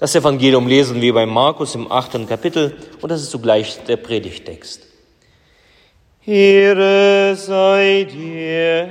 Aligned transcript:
Das 0.00 0.14
Evangelium 0.14 0.66
lesen 0.66 0.98
wir 1.02 1.12
bei 1.12 1.26
Markus 1.26 1.74
im 1.74 1.92
achten 1.92 2.26
Kapitel 2.26 2.74
und 3.02 3.10
das 3.10 3.20
ist 3.20 3.30
zugleich 3.30 3.84
der 3.84 3.98
Predigtext. 3.98 4.86
Ehre 6.24 7.36
sei 7.36 8.04
dir. 8.10 8.88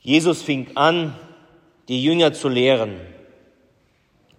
Jesus 0.00 0.42
fing 0.42 0.66
an, 0.74 1.14
die 1.86 2.02
Jünger 2.02 2.32
zu 2.32 2.48
lehren. 2.48 2.96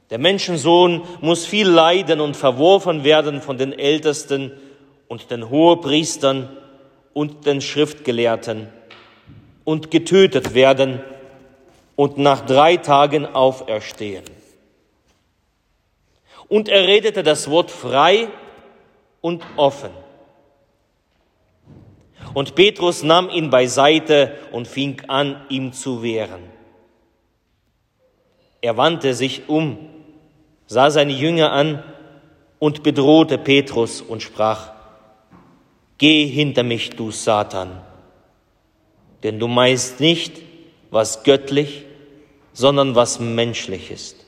Der 0.09 0.17
Menschensohn 0.17 1.03
muss 1.21 1.45
viel 1.45 1.69
leiden 1.69 2.19
und 2.19 2.35
verworfen 2.35 3.05
werden 3.05 3.41
von 3.41 3.57
den 3.57 3.71
Ältesten 3.71 4.51
und 5.07 5.31
den 5.31 5.49
Hohepriestern 5.49 6.49
und 7.13 7.45
den 7.45 7.61
Schriftgelehrten 7.61 8.67
und 9.63 9.91
getötet 9.91 10.53
werden 10.53 10.99
und 12.01 12.17
nach 12.17 12.43
drei 12.47 12.77
Tagen 12.77 13.27
auferstehen. 13.27 14.23
Und 16.47 16.67
er 16.67 16.87
redete 16.87 17.21
das 17.21 17.47
Wort 17.47 17.69
frei 17.69 18.27
und 19.21 19.43
offen. 19.55 19.91
Und 22.33 22.55
Petrus 22.55 23.03
nahm 23.03 23.29
ihn 23.29 23.51
beiseite 23.51 24.35
und 24.51 24.67
fing 24.67 24.99
an, 25.09 25.45
ihm 25.49 25.73
zu 25.73 26.01
wehren. 26.01 26.41
Er 28.61 28.77
wandte 28.77 29.13
sich 29.13 29.47
um, 29.47 29.77
sah 30.65 30.89
seine 30.89 31.13
Jünger 31.13 31.51
an 31.51 31.83
und 32.57 32.81
bedrohte 32.81 33.37
Petrus 33.37 34.01
und 34.01 34.23
sprach, 34.23 34.71
Geh 35.99 36.25
hinter 36.25 36.63
mich, 36.63 36.89
du 36.89 37.11
Satan, 37.11 37.79
denn 39.21 39.37
du 39.37 39.47
meinst 39.47 39.99
nicht, 39.99 40.41
was 40.89 41.21
göttlich, 41.21 41.85
sondern 42.53 42.95
was 42.95 43.19
menschlich 43.19 43.91
ist. 43.91 44.25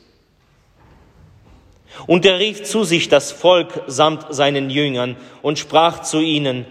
Und 2.07 2.25
er 2.25 2.39
rief 2.39 2.63
zu 2.63 2.83
sich 2.83 3.07
das 3.09 3.31
Volk 3.31 3.83
samt 3.87 4.33
seinen 4.33 4.69
Jüngern 4.69 5.15
und 5.41 5.59
sprach 5.59 6.01
zu 6.01 6.19
ihnen, 6.19 6.65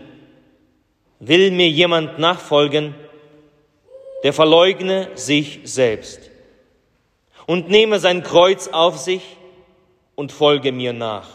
Will 1.20 1.52
mir 1.52 1.68
jemand 1.68 2.18
nachfolgen, 2.18 2.96
der 4.24 4.32
verleugne 4.32 5.08
sich 5.14 5.60
selbst 5.62 6.32
und 7.46 7.68
nehme 7.68 8.00
sein 8.00 8.24
Kreuz 8.24 8.68
auf 8.68 8.98
sich 8.98 9.22
und 10.16 10.32
folge 10.32 10.72
mir 10.72 10.92
nach. 10.92 11.28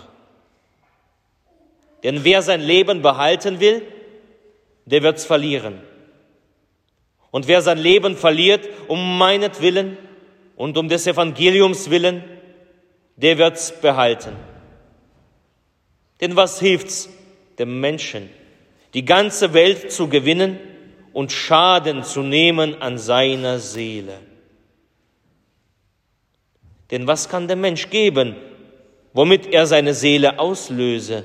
Denn 2.04 2.24
wer 2.24 2.42
sein 2.42 2.62
Leben 2.62 3.02
behalten 3.02 3.59
will, 3.59 3.81
der 4.86 5.04
wird's 5.04 5.26
verlieren. 5.26 5.81
Und 7.31 7.48
wer 7.48 7.62
sein 7.62 7.78
Leben 7.78 8.16
verliert 8.16 8.68
um 8.88 9.18
meinetwillen, 9.18 9.98
und 10.58 10.75
um 10.77 10.89
des 10.89 11.08
Evangeliums 11.08 11.89
willen, 11.89 12.23
der 13.16 13.38
wird's 13.38 13.72
behalten. 13.80 14.36
Denn 16.19 16.36
was 16.36 16.59
hilft's 16.59 17.09
dem 17.59 17.80
Menschen, 17.80 18.30
die 18.94 19.05
ganze 19.05 19.53
Welt 19.53 19.91
zu 19.91 20.09
gewinnen 20.09 20.59
und 21.13 21.31
Schaden 21.31 22.03
zu 22.03 22.22
nehmen 22.22 22.81
an 22.81 22.97
seiner 22.97 23.59
Seele? 23.59 24.19
Denn 26.89 27.05
was 27.05 27.30
kann 27.30 27.47
der 27.47 27.58
Mensch 27.58 27.89
geben, 27.89 28.35
womit 29.13 29.45
er 29.47 29.67
seine 29.67 29.94
Seele 29.94 30.39
auslöse? 30.39 31.23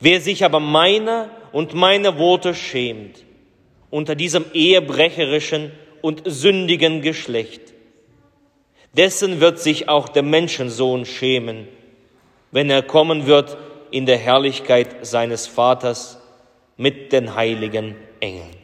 Wer 0.00 0.20
sich 0.20 0.44
aber 0.44 0.60
meiner 0.60 1.30
und 1.52 1.74
meiner 1.74 2.18
Worte 2.18 2.54
schämt, 2.54 3.24
unter 3.88 4.14
diesem 4.14 4.44
ehebrecherischen 4.52 5.72
und 6.02 6.22
sündigen 6.24 7.02
Geschlecht. 7.02 7.60
Dessen 8.96 9.40
wird 9.40 9.58
sich 9.58 9.88
auch 9.88 10.08
der 10.08 10.22
Menschensohn 10.22 11.06
schämen, 11.06 11.68
wenn 12.50 12.70
er 12.70 12.82
kommen 12.82 13.26
wird 13.26 13.56
in 13.90 14.06
der 14.06 14.18
Herrlichkeit 14.18 15.06
seines 15.06 15.46
Vaters 15.46 16.18
mit 16.76 17.12
den 17.12 17.34
heiligen 17.34 17.96
Engeln. 18.20 18.56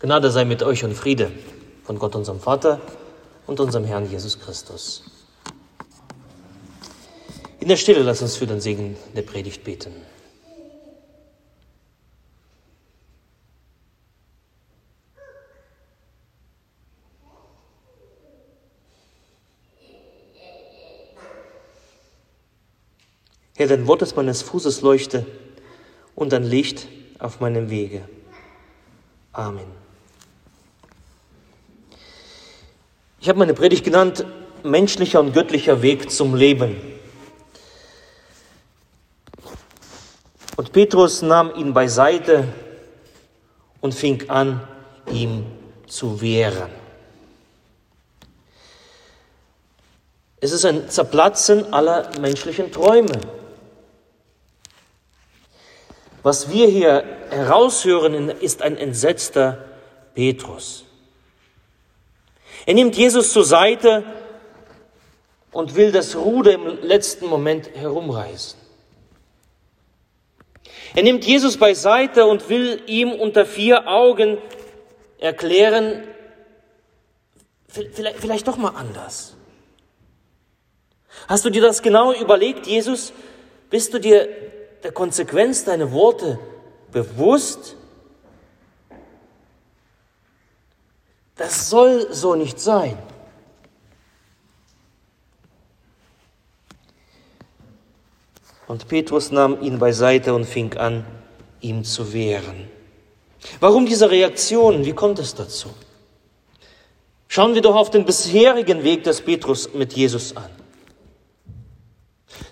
Gnade 0.00 0.30
sei 0.30 0.44
mit 0.44 0.62
euch 0.62 0.84
und 0.84 0.94
Friede 0.94 1.30
von 1.84 1.98
Gott 1.98 2.16
unserem 2.16 2.40
Vater 2.40 2.80
und 3.46 3.60
unserem 3.60 3.84
Herrn 3.84 4.10
Jesus 4.10 4.38
Christus. 4.40 5.04
In 7.60 7.68
der 7.68 7.76
Stille 7.76 8.02
lass 8.02 8.20
uns 8.20 8.36
für 8.36 8.46
den 8.46 8.60
Segen 8.60 8.96
der 9.14 9.22
Predigt 9.22 9.62
beten. 9.62 9.92
Herr, 23.54 23.66
dein 23.66 23.86
Wort 23.86 24.02
ist 24.02 24.16
meines 24.16 24.42
Fußes 24.42 24.80
Leuchte 24.80 25.26
und 26.14 26.32
ein 26.32 26.44
Licht 26.44 26.88
auf 27.18 27.40
meinem 27.40 27.68
Wege. 27.68 28.02
Amen. 29.32 29.66
Ich 33.20 33.28
habe 33.28 33.38
meine 33.38 33.54
Predigt 33.54 33.84
genannt, 33.84 34.24
menschlicher 34.62 35.20
und 35.20 35.32
göttlicher 35.32 35.82
Weg 35.82 36.10
zum 36.10 36.34
Leben. 36.34 36.76
Und 40.56 40.72
Petrus 40.72 41.22
nahm 41.22 41.54
ihn 41.54 41.74
beiseite 41.74 42.48
und 43.80 43.94
fing 43.94 44.28
an, 44.28 44.66
ihm 45.10 45.44
zu 45.86 46.20
wehren. 46.20 46.70
Es 50.40 50.52
ist 50.52 50.64
ein 50.64 50.88
Zerplatzen 50.88 51.72
aller 51.72 52.10
menschlichen 52.18 52.72
Träume. 52.72 53.41
Was 56.22 56.50
wir 56.50 56.68
hier 56.68 57.04
heraushören, 57.30 58.28
ist 58.30 58.62
ein 58.62 58.76
entsetzter 58.76 59.64
Petrus. 60.14 60.84
Er 62.64 62.74
nimmt 62.74 62.96
Jesus 62.96 63.32
zur 63.32 63.44
Seite 63.44 64.04
und 65.50 65.74
will 65.74 65.90
das 65.90 66.14
Ruder 66.14 66.52
im 66.52 66.82
letzten 66.82 67.26
Moment 67.26 67.70
herumreißen. 67.74 68.58
Er 70.94 71.02
nimmt 71.02 71.24
Jesus 71.24 71.56
beiseite 71.56 72.26
und 72.26 72.48
will 72.48 72.82
ihm 72.86 73.12
unter 73.12 73.44
vier 73.44 73.88
Augen 73.88 74.38
erklären, 75.18 76.04
vielleicht, 77.68 78.18
vielleicht 78.18 78.46
doch 78.46 78.58
mal 78.58 78.74
anders. 78.76 79.34
Hast 81.28 81.44
du 81.44 81.50
dir 81.50 81.62
das 81.62 81.82
genau 81.82 82.12
überlegt, 82.12 82.66
Jesus? 82.66 83.12
Bist 83.70 83.94
du 83.94 83.98
dir 83.98 84.28
der 84.82 84.92
Konsequenz 84.92 85.64
deiner 85.64 85.92
Worte 85.92 86.38
bewusst? 86.90 87.76
Das 91.36 91.70
soll 91.70 92.12
so 92.12 92.34
nicht 92.34 92.60
sein. 92.60 92.98
Und 98.68 98.88
Petrus 98.88 99.30
nahm 99.30 99.60
ihn 99.60 99.78
beiseite 99.78 100.34
und 100.34 100.44
fing 100.44 100.76
an, 100.76 101.04
ihm 101.60 101.84
zu 101.84 102.12
wehren. 102.12 102.70
Warum 103.60 103.86
diese 103.86 104.10
Reaktion? 104.10 104.84
Wie 104.84 104.92
kommt 104.92 105.18
es 105.18 105.34
dazu? 105.34 105.68
Schauen 107.28 107.54
wir 107.54 107.62
doch 107.62 107.74
auf 107.74 107.90
den 107.90 108.04
bisherigen 108.04 108.84
Weg 108.84 109.04
des 109.04 109.20
Petrus 109.20 109.72
mit 109.74 109.94
Jesus 109.94 110.36
an. 110.36 110.50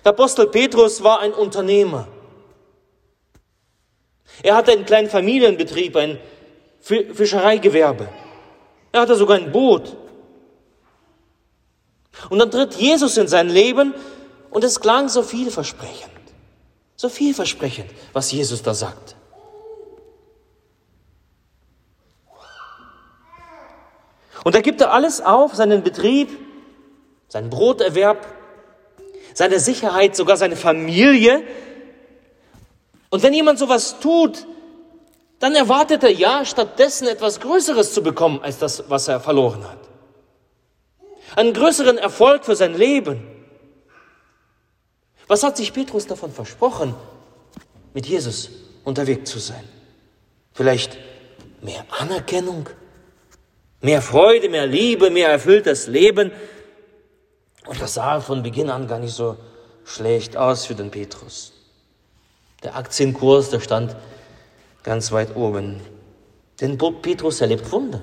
Der 0.03 0.11
Apostel 0.11 0.47
Petrus 0.47 1.03
war 1.03 1.19
ein 1.19 1.33
Unternehmer. 1.33 2.07
Er 4.43 4.55
hatte 4.55 4.71
einen 4.71 4.85
kleinen 4.85 5.09
Familienbetrieb, 5.09 5.95
ein 5.95 6.19
Fischereigewerbe. 6.81 8.09
Er 8.91 9.01
hatte 9.01 9.15
sogar 9.15 9.37
ein 9.37 9.51
Boot. 9.51 9.95
Und 12.29 12.39
dann 12.39 12.51
tritt 12.51 12.75
Jesus 12.75 13.17
in 13.17 13.27
sein 13.27 13.49
Leben 13.49 13.93
und 14.49 14.63
es 14.63 14.79
klang 14.79 15.09
so 15.09 15.23
vielversprechend. 15.23 16.11
So 16.95 17.09
vielversprechend, 17.09 17.89
was 18.13 18.31
Jesus 18.31 18.61
da 18.61 18.73
sagt. 18.73 19.15
Und 24.43 24.55
da 24.55 24.61
gibt 24.61 24.81
er 24.81 24.91
alles 24.91 25.21
auf, 25.21 25.53
seinen 25.53 25.83
Betrieb, 25.83 26.29
seinen 27.27 27.49
Broterwerb, 27.49 28.25
seine 29.33 29.59
Sicherheit, 29.59 30.15
sogar 30.15 30.35
seine 30.37 30.55
Familie, 30.55 31.43
und 33.11 33.21
wenn 33.21 33.33
jemand 33.33 33.59
sowas 33.59 33.99
tut, 33.99 34.47
dann 35.39 35.53
erwartet 35.53 36.03
er 36.03 36.11
ja 36.11 36.45
stattdessen 36.45 37.07
etwas 37.07 37.39
Größeres 37.39 37.93
zu 37.93 38.01
bekommen 38.01 38.39
als 38.41 38.57
das, 38.57 38.89
was 38.89 39.07
er 39.07 39.19
verloren 39.19 39.63
hat. 39.67 39.79
Einen 41.35 41.53
größeren 41.53 41.97
Erfolg 41.97 42.45
für 42.45 42.55
sein 42.55 42.73
Leben. 42.73 43.27
Was 45.27 45.43
hat 45.43 45.57
sich 45.57 45.73
Petrus 45.73 46.07
davon 46.07 46.31
versprochen, 46.31 46.95
mit 47.93 48.05
Jesus 48.05 48.49
unterwegs 48.83 49.29
zu 49.29 49.39
sein? 49.39 49.63
Vielleicht 50.53 50.97
mehr 51.61 51.85
Anerkennung, 51.99 52.69
mehr 53.81 54.01
Freude, 54.01 54.47
mehr 54.47 54.67
Liebe, 54.67 55.09
mehr 55.09 55.29
erfülltes 55.29 55.87
Leben. 55.87 56.31
Und 57.65 57.81
das 57.81 57.95
sah 57.95 58.21
von 58.21 58.41
Beginn 58.41 58.69
an 58.69 58.87
gar 58.87 58.99
nicht 58.99 59.13
so 59.13 59.37
schlecht 59.83 60.37
aus 60.37 60.65
für 60.65 60.75
den 60.75 60.91
Petrus. 60.91 61.60
Der 62.63 62.75
Aktienkurs, 62.75 63.49
der 63.49 63.59
stand 63.59 63.95
ganz 64.83 65.11
weit 65.11 65.35
oben. 65.35 65.81
Denn 66.59 66.77
Petrus 66.77 67.41
erlebt 67.41 67.71
Wunder. 67.71 68.01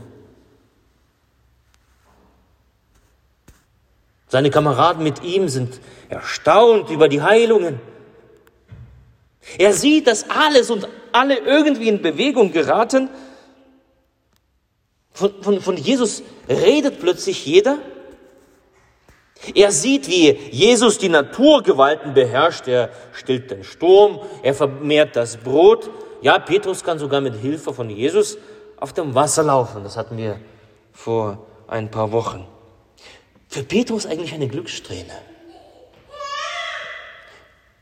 Seine 4.28 4.50
Kameraden 4.50 5.02
mit 5.02 5.22
ihm 5.22 5.48
sind 5.48 5.80
erstaunt 6.08 6.90
über 6.90 7.08
die 7.08 7.22
Heilungen. 7.22 7.80
Er 9.56 9.72
sieht, 9.72 10.06
dass 10.06 10.28
alles 10.28 10.70
und 10.70 10.86
alle 11.12 11.38
irgendwie 11.38 11.88
in 11.88 12.02
Bewegung 12.02 12.52
geraten. 12.52 13.08
Von, 15.12 15.42
von, 15.42 15.60
von 15.60 15.76
Jesus 15.76 16.22
redet 16.48 17.00
plötzlich 17.00 17.46
jeder. 17.46 17.78
Er 19.54 19.70
sieht, 19.72 20.08
wie 20.08 20.30
Jesus 20.50 20.98
die 20.98 21.08
Naturgewalten 21.08 22.14
beherrscht. 22.14 22.66
Er 22.68 22.90
stillt 23.12 23.50
den 23.50 23.64
Sturm, 23.64 24.20
er 24.42 24.54
vermehrt 24.54 25.16
das 25.16 25.36
Brot. 25.36 25.90
Ja, 26.20 26.38
Petrus 26.38 26.82
kann 26.82 26.98
sogar 26.98 27.20
mit 27.20 27.36
Hilfe 27.36 27.72
von 27.72 27.88
Jesus 27.88 28.36
auf 28.76 28.92
dem 28.92 29.14
Wasser 29.14 29.44
laufen. 29.44 29.84
Das 29.84 29.96
hatten 29.96 30.16
wir 30.16 30.40
vor 30.92 31.46
ein 31.68 31.90
paar 31.90 32.12
Wochen. 32.12 32.46
Für 33.48 33.62
Petrus 33.62 34.06
eigentlich 34.06 34.34
eine 34.34 34.48
Glückssträhne. 34.48 35.12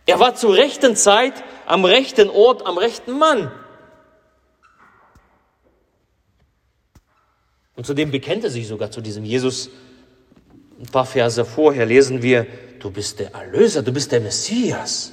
Er 0.05 0.21
war 0.21 0.37
zur 0.37 0.55
rechten 0.55 0.95
Zeit 0.95 1.35
am 1.67 1.85
rechten 1.85 2.31
Ort, 2.31 2.65
am 2.65 2.79
rechten 2.79 3.19
Mann. 3.19 3.51
Und 7.75 7.87
zudem 7.87 8.11
bekennt 8.11 8.45
er 8.45 8.51
sich 8.51 8.69
sogar 8.69 8.91
zu 8.91 9.01
diesem 9.01 9.25
Jesus. 9.25 9.71
Ein 10.79 10.87
paar 10.87 11.07
Verse 11.07 11.45
vorher 11.45 11.87
lesen 11.87 12.23
wir, 12.23 12.47
du 12.81 12.91
bist 12.91 13.19
der 13.19 13.35
Erlöser, 13.35 13.83
du 13.83 13.93
bist 13.93 14.13
der 14.13 14.21
Messias. 14.21 15.13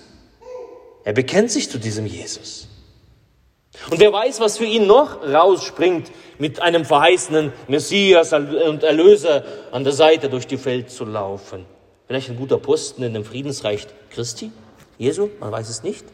Er 1.03 1.13
bekennt 1.13 1.51
sich 1.51 1.69
zu 1.69 1.77
diesem 1.77 2.05
Jesus. 2.05 2.67
Und 3.89 3.99
wer 3.99 4.13
weiß, 4.13 4.39
was 4.39 4.57
für 4.57 4.65
ihn 4.65 4.87
noch 4.87 5.23
rausspringt, 5.23 6.11
mit 6.37 6.61
einem 6.61 6.85
verheißenen 6.85 7.53
Messias 7.67 8.33
und 8.33 8.83
Erlöser 8.83 9.43
an 9.71 9.83
der 9.83 9.93
Seite 9.93 10.29
durch 10.29 10.47
die 10.47 10.63
Welt 10.65 10.89
zu 10.89 11.05
laufen. 11.05 11.65
Vielleicht 12.07 12.29
ein 12.29 12.37
guter 12.37 12.57
Posten 12.57 13.03
in 13.03 13.13
dem 13.13 13.23
Friedensreich 13.23 13.87
Christi, 14.09 14.51
Jesu, 14.97 15.29
man 15.39 15.51
weiß 15.51 15.69
es 15.69 15.83
nicht. 15.83 16.05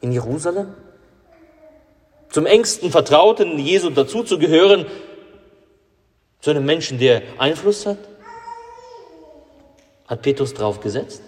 In 0.00 0.12
Jerusalem. 0.12 0.74
Zum 2.30 2.46
engsten 2.46 2.90
Vertrauten 2.90 3.58
Jesu 3.58 3.90
dazuzugehören, 3.90 4.86
zu 6.40 6.50
einem 6.50 6.64
Menschen, 6.64 6.98
der 6.98 7.22
Einfluss 7.38 7.86
hat. 7.86 7.98
Hat 10.06 10.22
Petrus 10.22 10.54
drauf 10.54 10.80
gesetzt? 10.80 11.22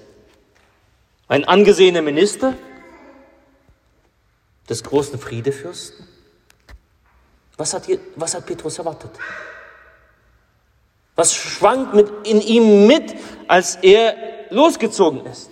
Ein 1.26 1.44
angesehener 1.44 2.02
Minister, 2.02 2.54
des 4.68 4.84
großen 4.84 5.18
Friedefürsten? 5.18 6.06
Was 7.56 7.74
hat, 7.74 7.88
was 8.16 8.34
hat 8.34 8.46
Petrus 8.46 8.78
erwartet? 8.78 9.10
Was 11.16 11.34
schwankt 11.34 11.94
mit, 11.94 12.08
in 12.24 12.40
ihm 12.40 12.86
mit, 12.86 13.16
als 13.48 13.76
er 13.76 14.14
losgezogen 14.50 15.26
ist? 15.26 15.50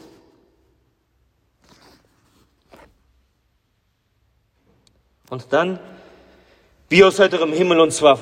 Und 5.28 5.52
dann, 5.52 5.80
wie 6.88 7.02
aus 7.02 7.18
heiterem 7.18 7.52
Himmel, 7.52 7.80
und 7.80 7.90
zwar, 7.90 8.18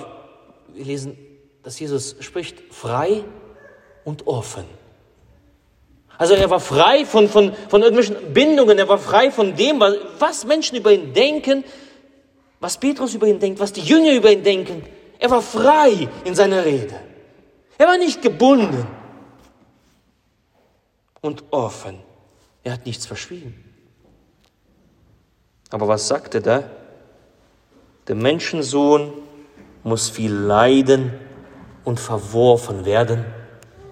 wir 0.68 0.84
lesen, 0.84 1.18
dass 1.62 1.78
Jesus 1.78 2.16
spricht, 2.20 2.60
frei 2.72 3.24
und 4.04 4.26
offen. 4.26 4.64
Also 6.16 6.34
er 6.34 6.48
war 6.48 6.60
frei 6.60 7.04
von, 7.04 7.28
von, 7.28 7.52
von 7.68 7.82
irgendwelchen 7.82 8.32
Bindungen, 8.32 8.78
er 8.78 8.88
war 8.88 8.98
frei 8.98 9.30
von 9.30 9.56
dem, 9.56 9.82
was 10.18 10.44
Menschen 10.44 10.76
über 10.76 10.92
ihn 10.92 11.12
denken, 11.12 11.64
was 12.60 12.78
Petrus 12.78 13.14
über 13.14 13.26
ihn 13.26 13.40
denkt, 13.40 13.58
was 13.60 13.72
die 13.72 13.82
Jünger 13.82 14.12
über 14.12 14.30
ihn 14.30 14.42
denken. 14.42 14.84
Er 15.18 15.30
war 15.30 15.42
frei 15.42 16.08
in 16.24 16.34
seiner 16.34 16.64
Rede. 16.64 16.98
Er 17.78 17.88
war 17.88 17.98
nicht 17.98 18.22
gebunden 18.22 18.86
und 21.20 21.44
offen. 21.50 21.98
Er 22.62 22.74
hat 22.74 22.86
nichts 22.86 23.06
verschwiegen. 23.06 23.64
Aber 25.70 25.88
was 25.88 26.06
sagt 26.06 26.34
er 26.36 26.40
da? 26.40 26.70
Der 28.06 28.14
Menschensohn 28.14 29.12
muss 29.82 30.08
viel 30.08 30.32
leiden 30.32 31.12
und 31.84 31.98
verworfen 31.98 32.84
werden 32.84 33.24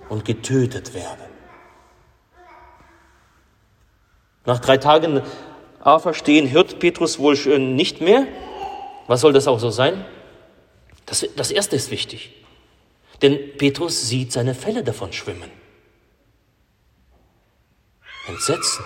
und 0.09 0.25
getötet 0.25 0.95
werden. 0.95 1.32
Nach 4.45 4.59
drei 4.59 4.79
Tagen 4.79 5.23
Auferstehen 5.83 6.51
hört 6.53 6.79
Petrus 6.79 7.19
wohl 7.19 7.37
schon 7.37 7.75
nicht 7.75 8.01
mehr. 8.01 8.27
Was 9.09 9.21
soll 9.21 9.33
das 9.33 9.49
auch 9.49 9.59
so 9.59 9.71
sein? 9.71 10.05
Das, 11.07 11.27
das 11.37 11.51
erste 11.51 11.75
ist 11.75 11.91
wichtig. 11.91 12.31
Denn 13.21 13.57
Petrus 13.57 14.09
sieht 14.09 14.33
seine 14.33 14.55
Fälle 14.55 14.85
davon 14.85 15.13
schwimmen. 15.13 15.51
Entsetzen. 18.29 18.85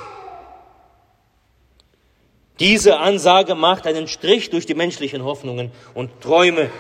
Diese 2.59 2.99
Ansage 2.99 3.55
macht 3.55 3.87
einen 3.87 4.09
Strich 4.09 4.49
durch 4.49 4.65
die 4.65 4.75
menschlichen 4.75 5.23
Hoffnungen 5.23 5.71
und 5.93 6.23
Träume. 6.23 6.71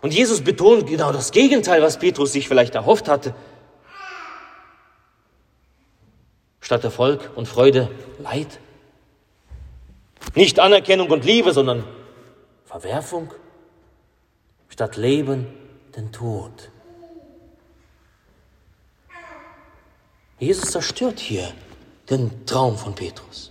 Und 0.00 0.14
Jesus 0.14 0.42
betont 0.42 0.86
genau 0.86 1.12
das 1.12 1.32
Gegenteil, 1.32 1.82
was 1.82 1.98
Petrus 1.98 2.32
sich 2.32 2.46
vielleicht 2.46 2.76
erhofft 2.76 3.08
hatte. 3.08 3.34
Statt 6.70 6.84
Erfolg 6.84 7.32
und 7.34 7.48
Freude 7.48 7.90
Leid. 8.20 8.60
Nicht 10.36 10.60
Anerkennung 10.60 11.10
und 11.10 11.24
Liebe, 11.24 11.52
sondern 11.52 11.82
Verwerfung. 12.64 13.34
Statt 14.68 14.96
Leben 14.96 15.48
den 15.96 16.12
Tod. 16.12 16.70
Jesus 20.38 20.70
zerstört 20.70 21.18
hier 21.18 21.52
den 22.08 22.46
Traum 22.46 22.78
von 22.78 22.94
Petrus. 22.94 23.50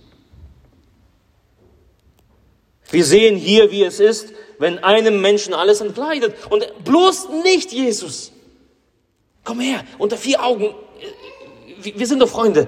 Wir 2.90 3.04
sehen 3.04 3.36
hier, 3.36 3.70
wie 3.70 3.84
es 3.84 4.00
ist, 4.00 4.32
wenn 4.58 4.78
einem 4.78 5.20
Menschen 5.20 5.52
alles 5.52 5.82
entgleitet. 5.82 6.34
Und 6.48 6.84
bloß 6.84 7.28
nicht 7.44 7.70
Jesus. 7.70 8.32
Komm 9.44 9.60
her, 9.60 9.84
unter 9.98 10.16
vier 10.16 10.42
Augen. 10.42 10.74
Wir 11.82 12.06
sind 12.06 12.20
doch 12.20 12.30
Freunde. 12.30 12.66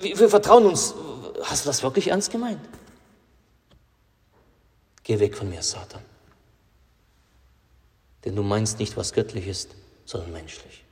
Wir 0.00 0.28
vertrauen 0.30 0.66
uns. 0.66 0.94
Hast 1.42 1.64
du 1.64 1.68
das 1.68 1.82
wirklich 1.82 2.08
ernst 2.08 2.30
gemeint? 2.30 2.60
Geh 5.02 5.18
weg 5.18 5.36
von 5.36 5.48
mir, 5.48 5.62
Satan. 5.62 6.02
Denn 8.24 8.36
du 8.36 8.42
meinst 8.42 8.78
nicht, 8.78 8.96
was 8.96 9.12
göttlich 9.12 9.46
ist, 9.46 9.74
sondern 10.04 10.32
menschlich. 10.32 10.84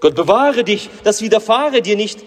Gott 0.00 0.14
bewahre 0.14 0.62
dich, 0.64 0.90
das 1.04 1.20
widerfahre 1.22 1.82
dir 1.82 1.96
nicht. 1.96 2.22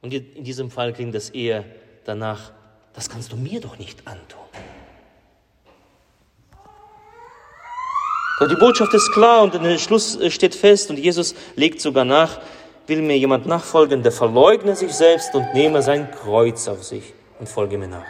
Und 0.00 0.12
in 0.12 0.44
diesem 0.44 0.70
Fall 0.70 0.92
klingt 0.92 1.14
das 1.14 1.30
eher 1.30 1.64
danach, 2.04 2.52
das 2.92 3.08
kannst 3.08 3.32
du 3.32 3.36
mir 3.36 3.60
doch 3.60 3.78
nicht 3.78 4.06
antun. 4.06 4.47
Die 8.40 8.54
Botschaft 8.54 8.94
ist 8.94 9.10
klar 9.12 9.42
und 9.42 9.54
der 9.54 9.78
Schluss 9.78 10.18
steht 10.28 10.54
fest 10.54 10.90
und 10.90 10.98
Jesus 10.98 11.34
legt 11.56 11.80
sogar 11.80 12.04
nach, 12.04 12.40
will 12.86 13.02
mir 13.02 13.18
jemand 13.18 13.46
nachfolgen, 13.46 14.02
der 14.02 14.12
verleugne 14.12 14.76
sich 14.76 14.94
selbst 14.94 15.34
und 15.34 15.54
nehme 15.54 15.82
sein 15.82 16.10
Kreuz 16.12 16.68
auf 16.68 16.84
sich 16.84 17.14
und 17.40 17.48
folge 17.48 17.76
mir 17.78 17.88
nach. 17.88 18.06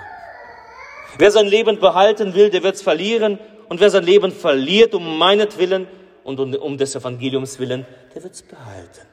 Wer 1.17 1.31
sein 1.31 1.47
Leben 1.47 1.81
behalten 1.81 2.35
will, 2.35 2.51
der 2.51 2.63
wird 2.63 2.75
es 2.75 2.83
verlieren 2.83 3.39
und 3.69 3.81
wer 3.81 3.91
sein 3.91 4.05
Leben 4.05 4.31
verliert 4.31 4.95
um 4.95 5.19
meinetwillen 5.19 5.89
und 6.25 6.39
um 6.39 6.77
des 6.77 6.95
Evangeliums 6.95 7.59
willen, 7.59 7.87
der 8.15 8.23
wird 8.23 8.35
es 8.35 8.43
behalten. 8.43 9.07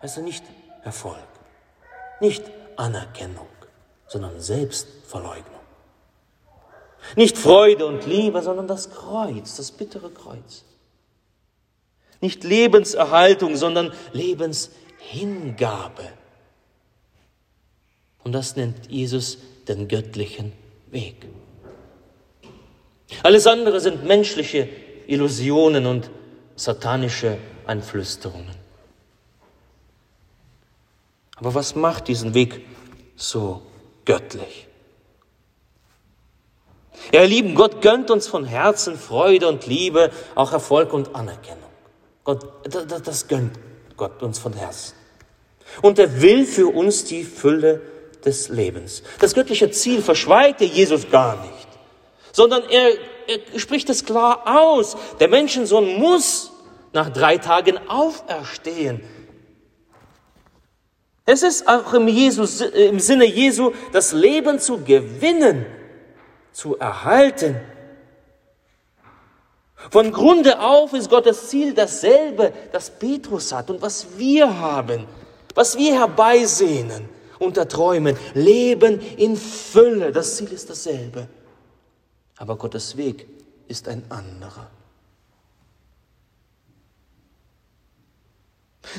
Also 0.00 0.20
nicht 0.20 0.44
Erfolg, 0.84 1.16
nicht 2.20 2.44
Anerkennung, 2.76 3.48
sondern 4.06 4.38
Selbstverleugnung. 4.40 5.61
Nicht 7.16 7.36
Freude 7.36 7.86
und 7.86 8.06
Liebe, 8.06 8.42
sondern 8.42 8.66
das 8.66 8.90
Kreuz, 8.90 9.56
das 9.56 9.72
bittere 9.72 10.10
Kreuz. 10.10 10.64
Nicht 12.20 12.44
Lebenserhaltung, 12.44 13.56
sondern 13.56 13.92
Lebenshingabe. 14.12 16.08
Und 18.24 18.32
das 18.32 18.56
nennt 18.56 18.90
Jesus 18.90 19.38
den 19.66 19.88
göttlichen 19.88 20.52
Weg. 20.90 21.16
Alles 23.22 23.46
andere 23.46 23.80
sind 23.80 24.04
menschliche 24.04 24.68
Illusionen 25.06 25.86
und 25.86 26.10
satanische 26.56 27.38
Einflüsterungen. 27.66 28.54
Aber 31.36 31.54
was 31.54 31.74
macht 31.74 32.08
diesen 32.08 32.34
Weg 32.34 32.64
so 33.16 33.62
göttlich? 34.04 34.68
Ja, 37.12 37.22
ihr 37.22 37.28
Lieben, 37.28 37.54
Gott 37.54 37.82
gönnt 37.82 38.10
uns 38.10 38.28
von 38.28 38.44
Herzen 38.44 38.96
Freude 38.96 39.48
und 39.48 39.66
Liebe, 39.66 40.10
auch 40.34 40.52
Erfolg 40.52 40.92
und 40.92 41.14
Anerkennung. 41.14 41.70
Gott, 42.24 42.46
das, 42.64 43.02
das 43.02 43.28
gönnt 43.28 43.58
Gott 43.96 44.22
uns 44.22 44.38
von 44.38 44.52
Herzen. 44.52 44.94
Und 45.80 45.98
er 45.98 46.20
will 46.20 46.44
für 46.44 46.68
uns 46.68 47.04
die 47.04 47.24
Fülle 47.24 47.80
des 48.24 48.48
Lebens. 48.48 49.02
Das 49.20 49.34
göttliche 49.34 49.70
Ziel 49.70 50.02
verschweigt 50.02 50.60
er 50.60 50.66
Jesus 50.68 51.10
gar 51.10 51.40
nicht, 51.42 51.68
sondern 52.30 52.62
er, 52.68 52.90
er 53.26 53.58
spricht 53.58 53.90
es 53.90 54.04
klar 54.04 54.42
aus. 54.46 54.96
Der 55.18 55.28
Menschensohn 55.28 55.98
muss 55.98 56.52
nach 56.92 57.10
drei 57.10 57.38
Tagen 57.38 57.78
auferstehen. 57.88 59.00
Es 61.24 61.42
ist 61.42 61.68
auch 61.68 61.94
im, 61.94 62.08
Jesus, 62.08 62.60
im 62.60 62.98
Sinne 62.98 63.24
Jesu, 63.24 63.72
das 63.92 64.12
Leben 64.12 64.58
zu 64.58 64.78
gewinnen, 64.78 65.66
zu 66.52 66.76
erhalten. 66.78 67.60
Von 69.90 70.12
Grunde 70.12 70.60
auf 70.60 70.92
ist 70.92 71.10
Gottes 71.10 71.48
Ziel 71.48 71.74
dasselbe, 71.74 72.52
das 72.72 72.90
Petrus 72.90 73.52
hat 73.52 73.68
und 73.70 73.82
was 73.82 74.16
wir 74.16 74.58
haben, 74.58 75.06
was 75.54 75.76
wir 75.76 75.94
herbeisehnen 75.98 77.08
und 77.38 77.56
erträumen. 77.56 78.16
Leben 78.34 79.00
in 79.16 79.36
Fülle, 79.36 80.12
das 80.12 80.36
Ziel 80.36 80.52
ist 80.52 80.70
dasselbe. 80.70 81.26
Aber 82.36 82.56
Gottes 82.56 82.96
Weg 82.96 83.26
ist 83.68 83.88
ein 83.88 84.04
anderer. 84.08 84.70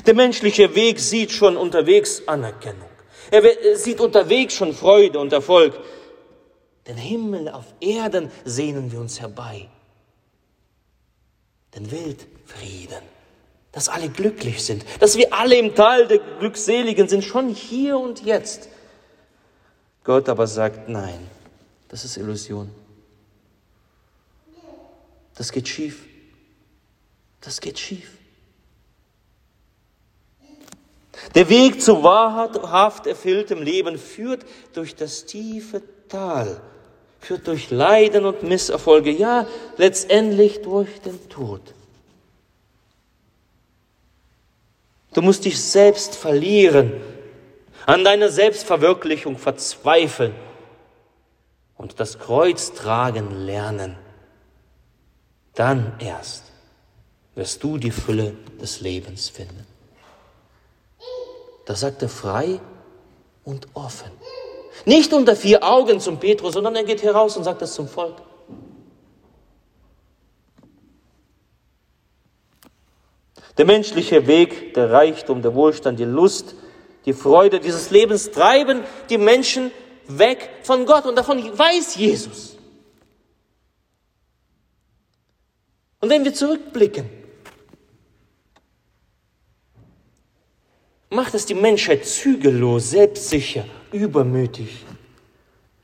Der 0.06 0.14
menschliche 0.14 0.74
Weg 0.74 0.98
sieht 0.98 1.30
schon 1.32 1.56
unterwegs 1.56 2.22
Anerkennung. 2.26 2.88
Er 3.30 3.76
sieht 3.76 4.00
unterwegs 4.00 4.54
schon 4.54 4.74
Freude 4.74 5.18
und 5.18 5.32
Erfolg. 5.32 5.74
Den 6.86 6.96
Himmel 6.96 7.48
auf 7.48 7.66
Erden 7.80 8.30
sehnen 8.44 8.92
wir 8.92 9.00
uns 9.00 9.20
herbei. 9.20 9.68
Den 11.74 11.90
Weltfrieden, 11.90 13.02
dass 13.72 13.88
alle 13.88 14.08
glücklich 14.08 14.64
sind, 14.64 14.84
dass 15.00 15.16
wir 15.16 15.32
alle 15.32 15.56
im 15.56 15.74
Tal 15.74 16.06
der 16.06 16.18
Glückseligen 16.18 17.08
sind, 17.08 17.24
schon 17.24 17.48
hier 17.48 17.98
und 17.98 18.24
jetzt. 18.24 18.68
Gott 20.04 20.28
aber 20.28 20.46
sagt, 20.46 20.88
nein, 20.88 21.28
das 21.88 22.04
ist 22.04 22.16
Illusion. 22.16 22.70
Das 25.34 25.50
geht 25.50 25.66
schief. 25.66 26.06
Das 27.40 27.60
geht 27.60 27.78
schief. 27.78 28.10
Der 31.34 31.48
Weg 31.48 31.82
zu 31.82 32.02
wahrhaft 32.02 33.06
erfülltem 33.06 33.62
Leben 33.62 33.98
führt 33.98 34.44
durch 34.72 34.94
das 34.94 35.24
tiefe 35.24 35.82
Tal, 36.08 36.60
führt 37.24 37.46
durch 37.46 37.70
Leiden 37.70 38.26
und 38.26 38.42
Misserfolge, 38.42 39.10
ja, 39.10 39.46
letztendlich 39.76 40.62
durch 40.62 41.00
den 41.00 41.28
Tod. 41.28 41.60
Du 45.14 45.22
musst 45.22 45.44
dich 45.44 45.62
selbst 45.62 46.16
verlieren, 46.16 46.92
an 47.86 48.04
deiner 48.04 48.28
Selbstverwirklichung 48.30 49.38
verzweifeln 49.38 50.34
und 51.76 52.00
das 52.00 52.18
Kreuz 52.18 52.72
tragen 52.72 53.30
lernen. 53.30 53.96
Dann 55.54 55.94
erst 56.00 56.44
wirst 57.34 57.62
du 57.62 57.78
die 57.78 57.90
Fülle 57.90 58.34
des 58.60 58.80
Lebens 58.80 59.28
finden. 59.28 59.66
Da 61.66 61.74
sagt 61.74 62.02
er 62.02 62.08
frei 62.08 62.60
und 63.44 63.68
offen. 63.74 64.10
Nicht 64.84 65.12
unter 65.12 65.36
vier 65.36 65.62
Augen 65.62 66.00
zum 66.00 66.18
Petrus, 66.18 66.54
sondern 66.54 66.76
er 66.76 66.84
geht 66.84 67.02
heraus 67.02 67.36
und 67.36 67.44
sagt 67.44 67.62
das 67.62 67.74
zum 67.74 67.88
Volk. 67.88 68.16
Der 73.56 73.66
menschliche 73.66 74.26
Weg, 74.26 74.74
der 74.74 74.90
Reichtum, 74.90 75.40
der 75.40 75.54
Wohlstand, 75.54 75.98
die 76.00 76.04
Lust, 76.04 76.54
die 77.04 77.12
Freude 77.12 77.60
dieses 77.60 77.90
Lebens 77.90 78.30
treiben 78.30 78.82
die 79.08 79.18
Menschen 79.18 79.70
weg 80.06 80.50
von 80.62 80.86
Gott 80.86 81.06
und 81.06 81.16
davon 81.16 81.56
weiß 81.56 81.96
Jesus. 81.96 82.56
Und 86.00 86.10
wenn 86.10 86.24
wir 86.24 86.34
zurückblicken, 86.34 87.08
macht 91.10 91.34
es 91.34 91.46
die 91.46 91.54
Menschheit 91.54 92.04
zügellos, 92.04 92.90
selbstsicher, 92.90 93.64
übermütig. 93.94 94.84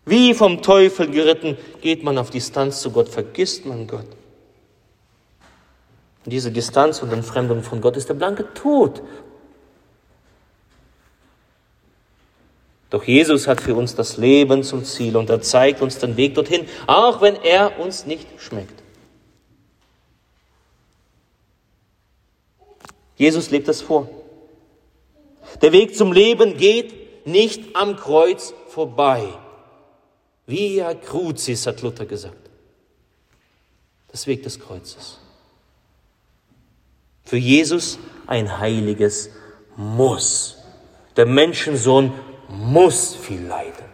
Wie 0.05 0.35
vom 0.35 0.61
Teufel 0.61 1.09
geritten 1.11 1.57
geht 1.81 2.03
man 2.03 2.19
auf 2.19 2.31
Distanz 2.31 2.81
zu 2.81 2.91
Gott, 2.91 3.09
vergisst 3.09 3.65
man 3.65 3.87
Gott. 3.87 4.07
Und 6.25 6.33
diese 6.33 6.51
Distanz 6.51 7.01
und 7.03 7.13
Entfremdung 7.13 7.63
von 7.63 7.81
Gott 7.81 7.97
ist 7.97 8.09
der 8.09 8.15
blanke 8.15 8.53
Tod. 8.55 9.03
Doch 12.91 13.05
Jesus 13.05 13.47
hat 13.47 13.61
für 13.61 13.77
uns 13.77 13.95
das 13.95 14.17
Leben 14.17 14.65
zum 14.65 14.85
Ziel 14.85 15.17
und 15.17 15.31
er 15.31 15.41
zeigt 15.41 15.81
uns 15.81 15.99
den 15.99 16.17
Weg 16.17 16.35
dorthin, 16.35 16.67
auch 16.89 17.23
wenn 17.23 17.37
er 17.37 17.79
uns 17.79 18.05
nicht 18.05 18.27
schmeckt. 18.39 18.83
Jesus 23.17 23.51
lebt 23.51 23.69
das 23.69 23.81
vor. 23.81 24.09
Der 25.63 25.73
Weg 25.73 25.95
zum 25.95 26.13
Leben 26.13 26.57
geht 26.57 27.00
nicht 27.27 27.77
am 27.77 27.97
Kreuz 27.97 28.55
vorbei. 28.69 29.29
Via 30.47 30.95
Crucis, 30.95 31.67
hat 31.67 31.83
Luther 31.83 32.07
gesagt. 32.07 32.51
Das 34.09 34.27
Weg 34.27 34.43
des 34.43 34.59
Kreuzes. 34.59 35.21
Für 37.25 37.37
Jesus 37.37 37.99
ein 38.27 38.59
heiliges 38.59 39.31
Muss. 39.77 40.59
Der 41.17 41.27
Menschensohn 41.27 42.13
muss 42.49 43.15
viel 43.15 43.43
leiden, 43.43 43.85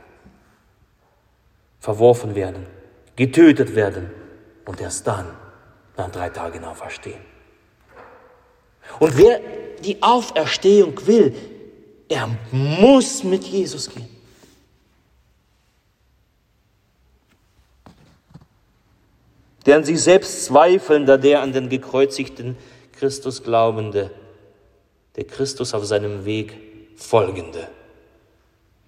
verworfen 1.81 2.35
werden, 2.35 2.67
getötet 3.17 3.75
werden 3.75 4.11
und 4.65 4.81
erst 4.81 5.07
dann 5.07 5.27
nach 5.97 6.11
drei 6.11 6.31
Tagen 6.31 6.65
auferstehen. 6.65 7.21
Und 8.99 9.17
wer 9.19 9.41
die 9.85 10.03
Auferstehung 10.03 11.07
will, 11.07 11.35
er 12.09 12.29
muss 12.53 13.25
mit 13.25 13.45
Jesus 13.45 13.91
gehen. 13.91 14.09
Der 19.65 19.77
an 19.77 19.85
sich 19.85 20.01
selbst 20.01 20.45
zweifelnde, 20.45 21.19
der 21.19 21.43
an 21.43 21.53
den 21.53 21.69
gekreuzigten 21.69 22.57
Christus 22.93 23.43
glaubende, 23.43 24.13
der 25.17 25.25
Christus 25.25 25.75
auf 25.75 25.85
seinem 25.85 26.25
Weg 26.25 26.57
folgende, 26.97 27.69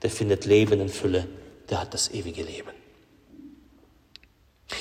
der 0.03 0.11
findet 0.11 0.45
Leben 0.45 0.81
in 0.81 0.89
Fülle, 0.89 1.27
der 1.69 1.81
hat 1.81 1.95
das 1.95 2.13
ewige 2.13 2.43
Leben. 2.43 2.71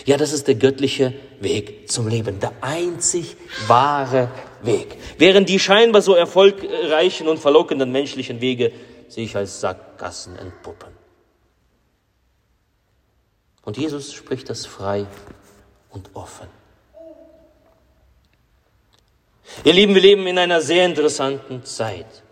Ja, 0.06 0.18
das 0.18 0.34
ist 0.34 0.48
der 0.48 0.56
göttliche 0.56 1.14
Weg 1.40 1.90
zum 1.90 2.08
Leben, 2.08 2.40
der 2.40 2.54
einzig 2.62 3.36
wahre 3.68 4.30
Weg. 4.62 4.98
Während 5.18 5.50
die 5.50 5.60
scheinbar 5.60 6.02
so 6.02 6.14
erfolgreichen 6.14 7.28
und 7.28 7.40
verlockenden 7.40 7.92
menschlichen 7.92 8.42
Wege 8.42 8.72
sich 9.08 9.36
als 9.36 9.62
Sackgassen 9.62 10.38
entpuppen. 10.38 10.90
Und 13.64 13.78
Jesus 13.78 14.14
spricht 14.14 14.50
das 14.50 14.66
frei 14.66 15.06
und 15.90 16.10
offen. 16.14 16.48
Ihr 19.64 19.74
Lieben, 19.74 19.96
wir 19.96 20.02
leben 20.02 20.28
in 20.28 20.38
einer 20.38 20.62
sehr 20.62 20.86
interessanten 20.86 21.64
Zeit. 21.64 22.24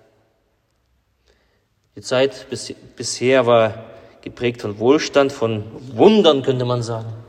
Die 1.96 2.02
Zeit 2.02 2.50
bis, 2.50 2.74
bisher 2.96 3.46
war 3.46 3.86
geprägt 4.22 4.62
von 4.62 4.80
Wohlstand, 4.80 5.32
von 5.32 5.66
Wundern, 5.96 6.44
könnte 6.44 6.66
man 6.66 6.84
sagen. 6.84 7.25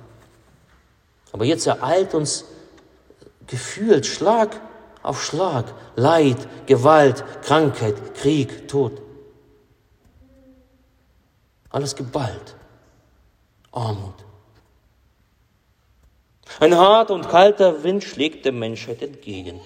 Aber 1.36 1.44
jetzt 1.44 1.66
ereilt 1.66 2.14
uns 2.14 2.46
gefühlt 3.46 4.06
Schlag 4.06 4.58
auf 5.02 5.22
Schlag, 5.22 5.66
Leid, 5.94 6.48
Gewalt, 6.64 7.22
Krankheit, 7.42 8.14
Krieg, 8.14 8.66
Tod. 8.68 9.02
Alles 11.68 11.94
geballt. 11.94 12.56
Armut. 13.70 14.14
Ein 16.58 16.74
harter 16.74 17.12
und 17.12 17.28
kalter 17.28 17.84
Wind 17.84 18.02
schlägt 18.02 18.46
der 18.46 18.52
Menschheit 18.52 19.02
entgegen. 19.02 19.60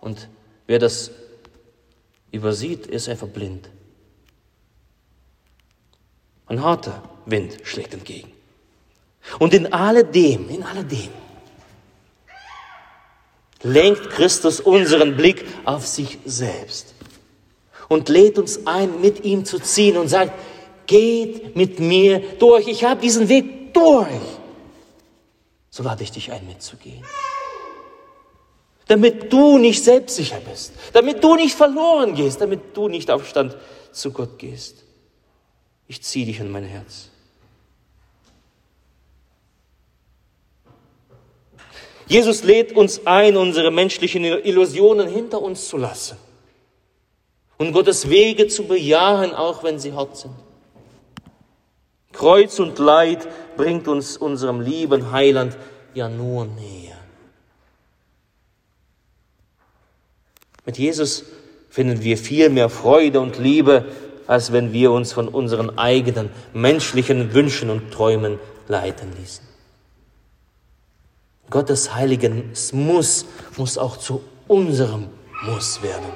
Und 0.00 0.28
wer 0.66 0.80
das 0.80 1.12
übersieht, 2.32 2.88
ist 2.88 3.08
einfach 3.08 3.28
blind. 3.28 3.70
Ein 6.46 6.64
harter 6.64 7.00
Wind 7.26 7.58
schlägt 7.62 7.94
entgegen. 7.94 8.35
Und 9.38 9.54
in 9.54 9.72
alledem, 9.72 10.48
in 10.48 10.62
alledem, 10.62 11.10
lenkt 13.62 14.10
Christus 14.10 14.60
unseren 14.60 15.16
Blick 15.16 15.44
auf 15.64 15.86
sich 15.86 16.18
selbst. 16.24 16.94
und 17.88 18.08
lädt 18.08 18.38
uns 18.38 18.66
ein, 18.66 19.00
mit 19.00 19.24
ihm 19.24 19.44
zu 19.44 19.58
ziehen 19.58 19.96
und 19.96 20.08
sagt, 20.08 20.32
geht 20.86 21.56
mit 21.56 21.80
mir 21.80 22.20
durch. 22.38 22.68
Ich 22.68 22.84
habe 22.84 23.00
diesen 23.00 23.28
Weg 23.28 23.74
durch. 23.74 24.06
So 25.70 25.82
lade 25.82 26.02
ich 26.02 26.10
dich 26.10 26.32
ein, 26.32 26.46
mitzugehen. 26.46 27.04
Damit 28.88 29.32
du 29.32 29.58
nicht 29.58 29.82
selbstsicher 29.82 30.40
bist, 30.40 30.72
damit 30.92 31.22
du 31.22 31.34
nicht 31.34 31.54
verloren 31.54 32.14
gehst, 32.14 32.40
damit 32.40 32.76
du 32.76 32.88
nicht 32.88 33.10
auf 33.10 33.28
Stand 33.28 33.56
zu 33.92 34.12
Gott 34.12 34.38
gehst. 34.38 34.84
Ich 35.88 36.02
ziehe 36.02 36.26
dich 36.26 36.40
in 36.40 36.50
mein 36.50 36.64
Herz. 36.64 37.10
Jesus 42.06 42.44
lädt 42.44 42.76
uns 42.76 43.06
ein, 43.06 43.36
unsere 43.36 43.70
menschlichen 43.70 44.24
Illusionen 44.24 45.08
hinter 45.08 45.42
uns 45.42 45.68
zu 45.68 45.76
lassen 45.76 46.16
und 47.58 47.72
Gottes 47.72 48.08
Wege 48.08 48.46
zu 48.46 48.64
bejahen, 48.64 49.34
auch 49.34 49.64
wenn 49.64 49.78
sie 49.78 49.92
hart 49.92 50.16
sind. 50.16 50.34
Kreuz 52.12 52.58
und 52.58 52.78
Leid 52.78 53.26
bringt 53.56 53.88
uns 53.88 54.16
unserem 54.16 54.60
lieben 54.60 55.10
Heiland 55.12 55.56
ja 55.94 56.08
nur 56.08 56.46
näher. 56.46 56.96
Mit 60.64 60.78
Jesus 60.78 61.24
finden 61.68 62.02
wir 62.02 62.16
viel 62.16 62.48
mehr 62.50 62.68
Freude 62.68 63.20
und 63.20 63.38
Liebe, 63.38 63.84
als 64.26 64.52
wenn 64.52 64.72
wir 64.72 64.92
uns 64.92 65.12
von 65.12 65.28
unseren 65.28 65.78
eigenen 65.78 66.30
menschlichen 66.52 67.34
Wünschen 67.34 67.70
und 67.70 67.92
Träumen 67.92 68.38
leiten 68.66 69.12
ließen. 69.20 69.55
Gottes 71.50 71.94
heiligen 71.94 72.52
Muss 72.72 73.26
muss 73.56 73.78
auch 73.78 73.96
zu 73.96 74.22
unserem 74.48 75.08
Muss 75.44 75.82
werden. 75.82 76.12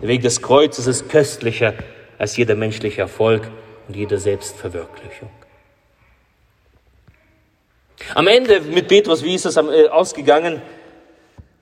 Der 0.00 0.08
Weg 0.08 0.22
des 0.22 0.40
Kreuzes 0.40 0.86
ist 0.86 1.08
köstlicher 1.08 1.74
als 2.18 2.36
jeder 2.36 2.54
menschliche 2.54 3.00
Erfolg 3.00 3.50
und 3.88 3.96
jede 3.96 4.18
Selbstverwirklichung. 4.18 5.30
Am 8.14 8.26
Ende 8.26 8.60
mit 8.60 8.88
Petrus, 8.88 9.22
wie 9.22 9.34
ist 9.34 9.46
es 9.46 9.56
äh, 9.56 9.88
ausgegangen? 9.88 10.62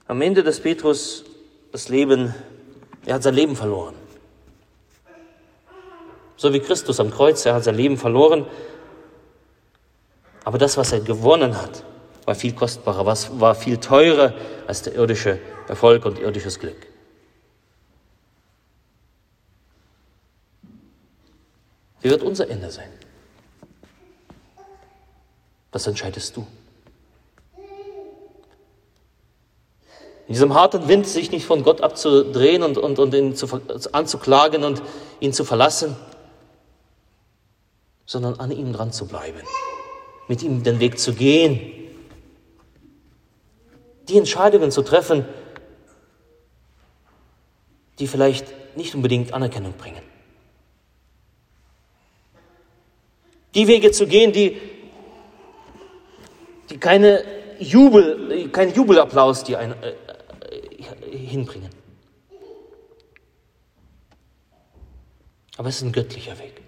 Am 0.06 0.20
Ende 0.20 0.42
des 0.42 0.60
Petrus 0.60 1.24
das 1.72 1.88
Leben, 1.88 2.34
er 3.06 3.14
hat 3.14 3.22
sein 3.22 3.34
Leben 3.34 3.56
verloren. 3.56 3.94
So 6.36 6.52
wie 6.52 6.60
Christus 6.60 7.00
am 7.00 7.10
Kreuz, 7.10 7.46
er 7.46 7.54
hat 7.54 7.64
sein 7.64 7.74
Leben 7.74 7.96
verloren. 7.96 8.46
Aber 10.44 10.58
das, 10.58 10.76
was 10.76 10.92
er 10.92 11.00
gewonnen 11.00 11.60
hat, 11.60 11.84
war 12.26 12.34
viel 12.34 12.54
kostbarer, 12.54 13.06
was 13.06 13.40
war 13.40 13.54
viel 13.54 13.78
teurer 13.78 14.34
als 14.66 14.82
der 14.82 14.94
irdische 14.94 15.38
Erfolg 15.68 16.04
und 16.04 16.18
irdisches 16.18 16.58
Glück. 16.58 16.86
Wie 22.00 22.10
wird 22.10 22.22
unser 22.22 22.48
Ende 22.48 22.70
sein? 22.70 22.90
Das 25.70 25.86
entscheidest 25.86 26.36
du. 26.36 26.46
In 30.26 30.32
diesem 30.32 30.54
harten 30.54 30.88
Wind 30.88 31.06
sich 31.06 31.30
nicht 31.30 31.44
von 31.44 31.62
Gott 31.62 31.82
abzudrehen 31.82 32.62
und, 32.62 32.78
und, 32.78 32.98
und 32.98 33.12
ihn 33.14 33.34
zu, 33.34 33.46
anzuklagen 33.92 34.64
und 34.64 34.82
ihn 35.20 35.32
zu 35.32 35.44
verlassen, 35.44 35.96
sondern 38.06 38.38
an 38.40 38.50
ihm 38.50 38.72
dran 38.72 38.92
zu 38.92 39.06
bleiben, 39.06 39.42
mit 40.28 40.42
ihm 40.42 40.62
den 40.62 40.80
Weg 40.80 40.98
zu 40.98 41.12
gehen, 41.12 41.83
die 44.08 44.18
Entscheidungen 44.18 44.70
zu 44.70 44.82
treffen, 44.82 45.24
die 47.98 48.06
vielleicht 48.06 48.76
nicht 48.76 48.94
unbedingt 48.94 49.32
Anerkennung 49.32 49.74
bringen. 49.74 50.02
Die 53.54 53.68
Wege 53.68 53.92
zu 53.92 54.06
gehen, 54.06 54.32
die, 54.32 54.60
die 56.70 56.78
keine 56.78 57.24
Jubel, 57.60 58.48
kein 58.50 58.74
Jubelapplaus 58.74 59.44
die 59.44 59.56
ein, 59.56 59.74
äh, 59.80 59.90
äh, 59.90 61.16
hinbringen. 61.16 61.70
Aber 65.56 65.68
es 65.68 65.76
ist 65.76 65.82
ein 65.82 65.92
göttlicher 65.92 66.36
Weg. 66.38 66.60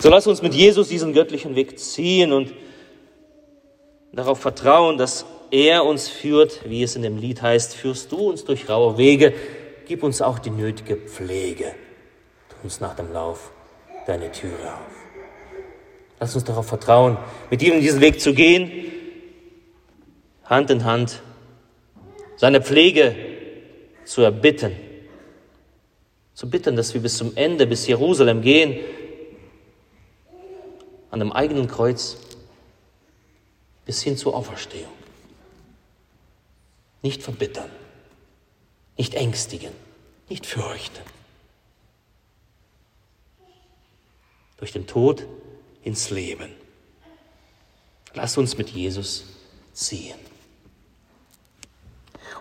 So 0.00 0.10
lass 0.10 0.26
uns 0.26 0.42
mit 0.42 0.52
Jesus 0.52 0.88
diesen 0.88 1.12
göttlichen 1.12 1.54
Weg 1.54 1.78
ziehen 1.78 2.32
und 2.32 2.52
darauf 4.14 4.40
vertrauen, 4.40 4.98
dass 4.98 5.26
er 5.50 5.84
uns 5.84 6.08
führt, 6.08 6.68
wie 6.68 6.82
es 6.82 6.96
in 6.96 7.02
dem 7.02 7.16
Lied 7.16 7.42
heißt, 7.42 7.74
führst 7.74 8.10
du 8.12 8.30
uns 8.30 8.44
durch 8.44 8.68
raue 8.68 8.98
Wege, 8.98 9.34
gib 9.86 10.02
uns 10.02 10.22
auch 10.22 10.38
die 10.38 10.50
nötige 10.50 10.96
Pflege, 10.96 11.74
tu 12.48 12.56
uns 12.64 12.80
nach 12.80 12.94
dem 12.96 13.12
Lauf 13.12 13.52
deine 14.06 14.30
Türe 14.32 14.72
auf. 14.72 15.04
Lass 16.20 16.34
uns 16.34 16.44
darauf 16.44 16.66
vertrauen, 16.66 17.18
mit 17.50 17.62
ihm 17.62 17.80
diesen 17.80 18.00
Weg 18.00 18.20
zu 18.20 18.34
gehen, 18.34 18.70
Hand 20.44 20.70
in 20.70 20.84
Hand, 20.84 21.22
seine 22.36 22.60
Pflege 22.60 23.14
zu 24.04 24.22
erbitten, 24.22 24.72
zu 26.34 26.50
bitten, 26.50 26.76
dass 26.76 26.94
wir 26.94 27.00
bis 27.00 27.16
zum 27.16 27.32
Ende, 27.36 27.66
bis 27.66 27.86
Jerusalem 27.86 28.42
gehen, 28.42 28.78
an 31.10 31.20
dem 31.20 31.32
eigenen 31.32 31.68
Kreuz 31.68 32.18
bis 33.84 34.02
hin 34.02 34.16
zur 34.16 34.34
Auferstehung. 34.34 34.92
Nicht 37.02 37.22
verbittern, 37.22 37.70
nicht 38.96 39.14
ängstigen, 39.14 39.72
nicht 40.28 40.46
fürchten. 40.46 41.02
Durch 44.56 44.72
den 44.72 44.86
Tod 44.86 45.26
ins 45.82 46.10
Leben. 46.10 46.50
Lass 48.14 48.38
uns 48.38 48.56
mit 48.56 48.70
Jesus 48.70 49.24
ziehen. 49.72 50.18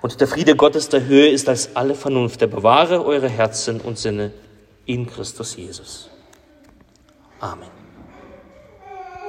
Und 0.01 0.19
der 0.19 0.27
Friede 0.27 0.55
Gottes 0.55 0.89
der 0.89 1.05
Höhe 1.05 1.29
ist 1.29 1.49
als 1.49 1.75
alle 1.75 1.95
Vernunft. 1.95 2.41
Der 2.41 2.47
bewahre 2.47 3.03
eure 3.05 3.29
Herzen 3.29 3.81
und 3.81 3.97
Sinne 3.97 4.33
in 4.85 5.07
Christus 5.07 5.55
Jesus. 5.55 6.09
Amen. 7.39 7.72